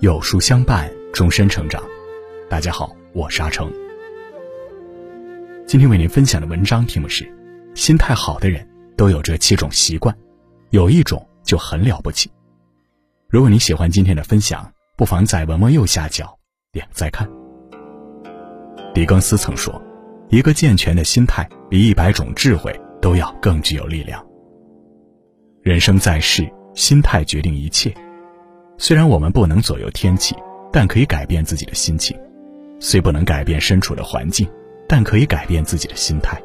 [0.00, 1.82] 有书相伴，终身成长。
[2.50, 3.72] 大家好，我是阿成。
[5.66, 7.26] 今天为您分享的文章题目是：
[7.74, 10.14] 心态好的人都有这七种习惯，
[10.68, 12.30] 有一种就很了不起。
[13.30, 16.38] 如果你喜欢今天的分享，不妨在文末右下角
[16.72, 17.26] 点再看。
[18.92, 19.80] 狄更斯曾说
[20.28, 24.22] ：“一个健全的心态比一百种智慧都要更具有力量。”
[25.64, 27.94] 人生在世，心态决定一切。
[28.78, 30.36] 虽然我们不能左右天气，
[30.72, 32.14] 但可以改变自己的心情；
[32.78, 34.46] 虽不能改变身处的环境，
[34.86, 36.40] 但可以改变自己的心态。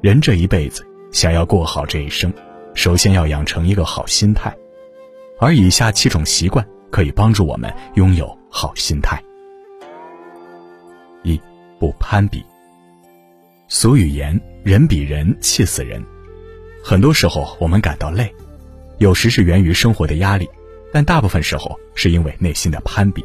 [0.00, 2.32] 人这一辈子想要过好这一生，
[2.74, 4.54] 首先要养成一个好心态，
[5.38, 9.22] 而以下七种习惯可以帮助我们拥有好心态。
[11.22, 11.40] 一
[11.78, 12.44] 不攀比。
[13.68, 16.02] 俗语言：“人比人气死人。”
[16.82, 18.32] 很多时候我们感到累，
[18.98, 20.48] 有时是源于生活的压力，
[20.92, 23.24] 但大部分时候是因为内心的攀比。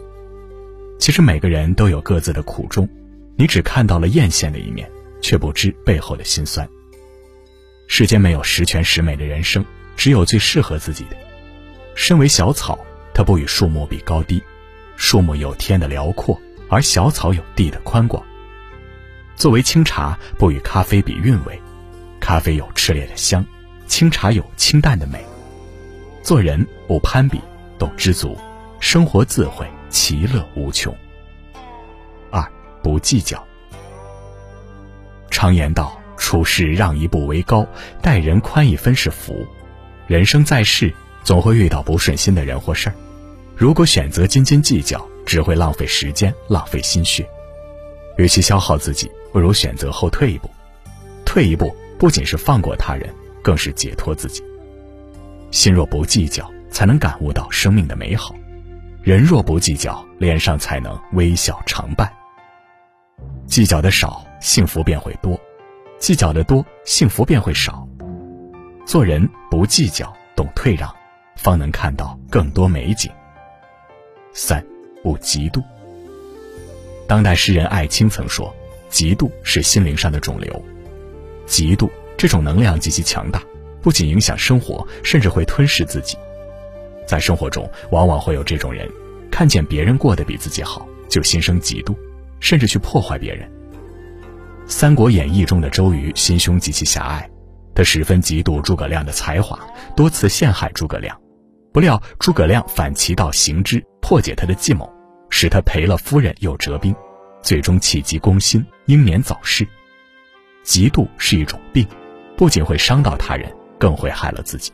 [1.00, 2.88] 其实每个人都有各自的苦衷，
[3.36, 4.90] 你只看到了艳羡的一面，
[5.22, 6.68] 却不知背后的辛酸。
[7.88, 11.18] 世间没有十全十美的人生，只有最适合自己的。
[11.96, 12.80] 身为小草，
[13.14, 14.42] 它不与树木比高低，
[14.96, 16.40] 树木有天的辽阔。
[16.70, 18.24] 而小草有地的宽广。
[19.36, 21.62] 作为清茶，不与咖啡比韵味，
[22.20, 23.46] 咖啡有炽烈的香，
[23.86, 25.24] 清茶有清淡的美。
[26.24, 27.40] 做人不攀比，
[27.78, 28.38] 懂知足，
[28.80, 30.96] 生活自会其乐无穷。
[32.32, 32.46] 二
[32.82, 33.44] 不计较。
[35.30, 37.66] 常言道：“处事让一步为高，
[38.02, 39.46] 待人宽一分是福。”
[40.08, 40.94] 人生在世，
[41.24, 42.96] 总会遇到不顺心的人或事儿。
[43.56, 47.28] 如果选择斤斤计较，只会浪费时间，浪费心血。
[48.18, 50.50] 与其消耗自己，不如选择后退一步。
[51.26, 54.44] 退一步，不仅是放过他人，更是解脱自己。
[55.52, 58.36] 心若不计较，才能感悟到生命的美好；
[59.02, 62.12] 人若不计较，脸上才能微笑常伴。
[63.46, 65.40] 计较的少，幸福便会多；
[66.00, 67.88] 计较的多，幸福便会少。
[68.86, 70.94] 做人不计较，懂退让，
[71.38, 73.10] 方能看到更多美景。
[74.34, 74.62] 三。
[75.04, 75.62] 不嫉妒。
[77.10, 78.56] 当代诗人艾青曾说
[78.90, 80.66] ：“嫉妒是心灵上的肿瘤。”
[81.46, 83.44] 嫉妒这种能量极其强大，
[83.82, 86.18] 不仅影响生活，甚至会吞噬自己。
[87.08, 88.90] 在生活中，往往会有这种人，
[89.32, 91.96] 看见别人过得比自己好，就心生嫉妒，
[92.40, 93.48] 甚至去破坏别人。
[94.68, 97.30] 《三国演义》中的周瑜心胸极其狭隘，
[97.76, 99.60] 他十分嫉妒诸葛亮的才华，
[99.96, 101.20] 多次陷害诸葛亮。
[101.72, 104.92] 不料诸葛亮反其道行之，破解他的计谋。
[105.36, 106.96] 使他赔了夫人又折兵，
[107.42, 109.68] 最终气急攻心，英年早逝。
[110.64, 111.88] 嫉妒是一种病，
[112.38, 114.72] 不仅会伤到他人，更会害了自己。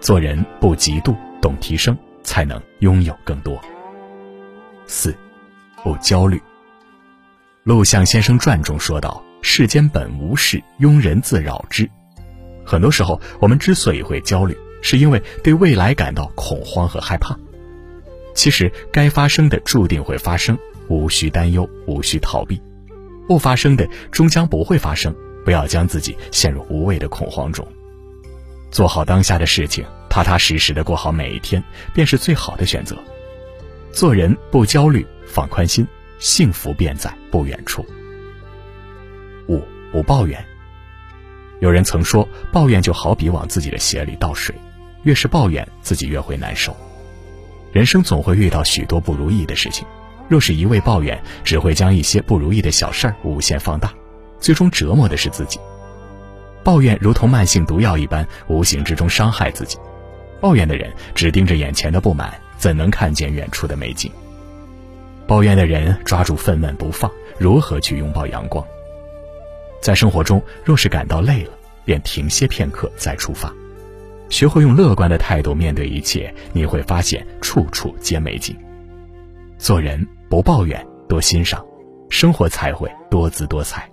[0.00, 3.60] 做人不嫉妒，懂提升，才能拥有更多。
[4.86, 5.14] 四，
[5.84, 6.38] 不焦虑。
[7.64, 11.88] 《陆象先生传》中说道：“世间本无事，庸人自扰之。”
[12.64, 17.36] 很多时候，我们之所以会焦虑，是因为对未来感到恐慌和害怕。
[18.34, 22.56] 其实该发生的注定会发生，无需担忧，无需逃避；
[23.28, 27.66] 不发生的终将不会发生，不要将自己陷入无谓的恐慌中。
[28.70, 32.96] 做好当下的事情，踏踏实实的过好每一天，便是最好的选择。
[33.92, 35.86] 做人不焦虑，放宽心，
[36.18, 37.84] 幸福便在不远处。
[39.48, 40.44] 五不抱怨。
[41.58, 44.54] 有人曾说，抱怨就好比往自己的鞋里倒水，
[45.02, 46.74] 越是抱怨，自己越会难受。
[47.72, 49.86] 人生总会遇到许多不如意的事情，
[50.28, 53.92] 若是一味抱怨，只会将一些不如意的小事儿无限放大，
[54.38, 55.58] 最终折磨的是自己。
[56.70, 59.76] 抱怨如同慢性毒药一般，无形之中伤害自己。
[60.40, 64.08] 抱怨的人只盯着眼前的不满，怎能看见远处的美景？
[65.26, 68.64] 抱怨的人抓住愤懑不放，如何去拥抱阳光？
[69.82, 71.50] 在生活中，若是感到累了，
[71.84, 73.52] 便停歇片刻再出发。
[74.28, 78.56] 学会用乐观的态度面对一切，你会发现处处皆美景。
[79.58, 81.66] 做人不抱怨，多欣赏，
[82.10, 83.90] 生活才会多姿多彩。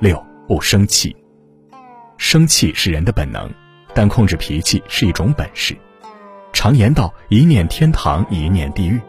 [0.00, 1.14] 六不生气。
[2.16, 3.50] 生气是人的本能，
[3.94, 5.76] 但控制脾气是一种本事。
[6.52, 9.00] 常言道：“一念天堂，一念地狱。”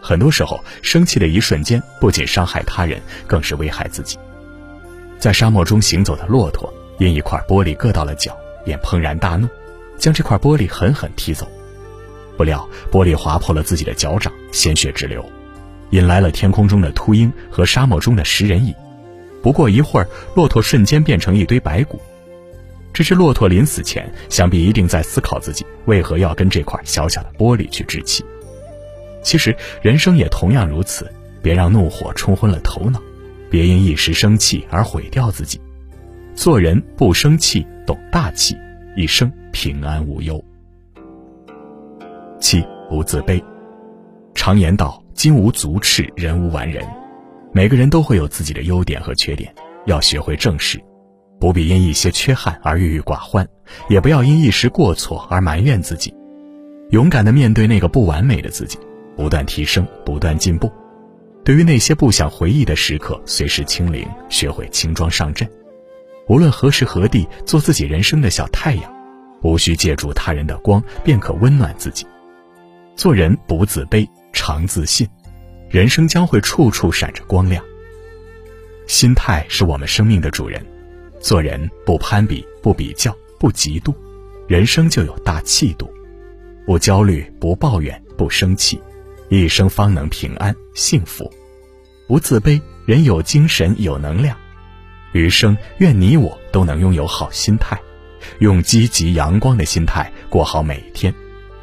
[0.00, 4.18] 很多时候，生气的一瞬间，不仅伤害他人，更是危害自己。
[5.18, 8.36] 在沙漠中行走的骆驼，因一块玻璃硌到了脚。
[8.64, 9.48] 便怦然大怒，
[9.98, 11.50] 将这块玻璃狠狠踢走。
[12.36, 15.28] 不料玻璃划破了自己的脚掌，鲜血直流，
[15.90, 18.72] 引来了天空中的秃鹰和沙漠中的食人蚁。
[19.42, 22.00] 不过一会儿，骆驼瞬间变成一堆白骨。
[22.92, 28.24] 这只骆驼临死前，想必一定在思考自己为何要跟这块小小的玻璃去置气。
[29.22, 31.10] 其实人生也同样如此，
[31.42, 33.00] 别让怒火冲昏了头脑，
[33.50, 35.60] 别因一时生气而毁掉自己。
[36.34, 38.56] 做人不生气，懂大气，
[38.96, 40.42] 一生平安无忧。
[42.40, 43.42] 七不自卑。
[44.34, 46.84] 常言道：“金无足赤，人无完人。”
[47.54, 49.54] 每个人都会有自己的优点和缺点，
[49.84, 50.82] 要学会正视，
[51.38, 53.46] 不必因一些缺憾而郁郁寡欢，
[53.90, 56.14] 也不要因一时过错而埋怨自己。
[56.90, 58.78] 勇敢的面对那个不完美的自己，
[59.16, 60.72] 不断提升，不断进步。
[61.44, 65.46] 对于那些不想回忆的时刻，随时清零，学会轻装上阵。
[66.28, 68.94] 无论何时何地，做自己人生的小太阳，
[69.42, 72.06] 无需借助他人的光便可温暖自己。
[72.96, 75.06] 做人不自卑，常自信，
[75.72, 77.64] 人生将会处处闪着光亮。
[78.86, 80.62] 心态是我们生命的主人，
[81.18, 83.94] 做人不攀比，不比较，不嫉妒，
[84.46, 85.90] 人生就有大气度。
[86.66, 88.78] 不焦虑，不抱怨，不生气，
[89.30, 91.32] 一生方能平安幸福。
[92.06, 94.36] 不自卑，人有精神，有能量。
[95.12, 97.80] 余生，愿你我都能拥有好心态，
[98.40, 101.14] 用积极阳光的心态过好每一天，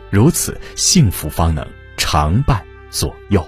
[0.10, 1.64] 如此幸福方能
[1.96, 3.48] 常伴左右。